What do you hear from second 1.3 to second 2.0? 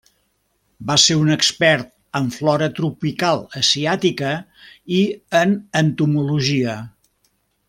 expert